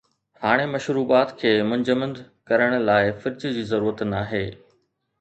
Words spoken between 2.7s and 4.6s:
لاءِ فرج جي ضرورت ناهي